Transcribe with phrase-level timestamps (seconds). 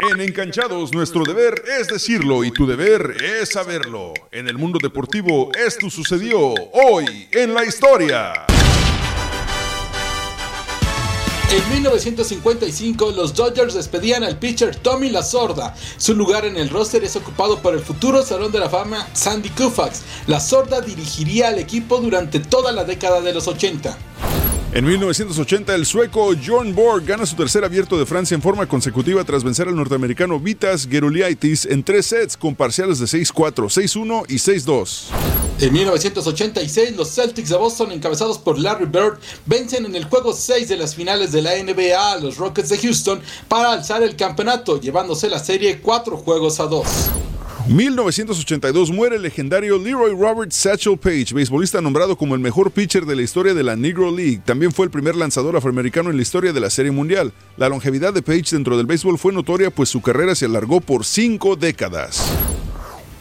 [0.00, 4.14] En Enganchados, nuestro deber es decirlo y tu deber es saberlo.
[4.30, 6.38] En el mundo deportivo, esto sucedió
[6.72, 8.46] hoy en la historia.
[11.50, 15.74] En 1955, los Dodgers despedían al pitcher Tommy La Sorda.
[15.96, 19.48] Su lugar en el roster es ocupado por el futuro Salón de la Fama Sandy
[19.48, 20.02] Koufax.
[20.28, 23.98] La Sorda dirigiría al equipo durante toda la década de los 80.
[24.70, 29.24] En 1980, el sueco John Borg gana su tercer abierto de Francia en forma consecutiva
[29.24, 34.34] tras vencer al norteamericano Vitas Geruliaitis en tres sets con parciales de 6-4, 6-1 y
[34.34, 35.04] 6-2.
[35.60, 40.68] En 1986, los Celtics de Boston, encabezados por Larry Bird, vencen en el juego 6
[40.68, 44.78] de las finales de la NBA a los Rockets de Houston para alzar el campeonato,
[44.78, 46.86] llevándose la serie 4 juegos a 2.
[47.68, 53.14] 1982 muere el legendario Leroy Robert Satchel Page, beisbolista nombrado como el mejor pitcher de
[53.14, 54.40] la historia de la Negro League.
[54.42, 57.30] También fue el primer lanzador afroamericano en la historia de la Serie Mundial.
[57.58, 61.04] La longevidad de Page dentro del béisbol fue notoria, pues su carrera se alargó por
[61.04, 62.22] cinco décadas.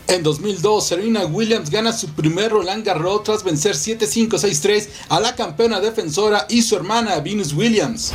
[0.07, 5.81] En 2002, Serena Williams gana su primer Roland Garros tras vencer 7-5-6-3 a la campeona
[5.81, 8.13] defensora y su hermana Venus Williams.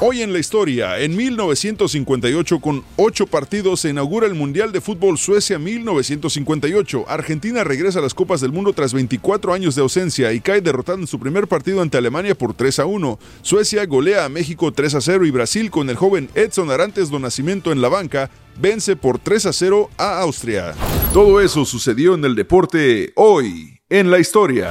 [0.00, 5.18] Hoy en la historia, en 1958, con ocho partidos, se inaugura el Mundial de Fútbol
[5.18, 7.06] Suecia 1958.
[7.08, 10.98] Argentina regresa a las Copas del Mundo tras 24 años de ausencia y cae derrotado
[10.98, 13.18] en su primer partido ante Alemania por 3 a 1.
[13.42, 17.18] Suecia golea a México 3 a 0 y Brasil, con el joven Edson Arantes do
[17.18, 20.74] Nacimiento en la banca, vence por 3 a 0 a Austria.
[21.12, 24.70] Todo eso sucedió en el deporte hoy en la historia.